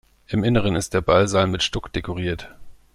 Im 0.25 0.43
Inneren 0.43 0.73
ist 0.75 0.95
der 0.95 1.01
Ballsaal 1.01 1.45
mit 1.45 1.61
Stuck 1.61 1.93
dekoriert. 1.93 2.49